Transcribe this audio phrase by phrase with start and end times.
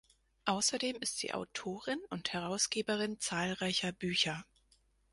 [0.45, 4.43] Ausserdem ist sie Autorin und Herausgeberin zahlreicher Bücher.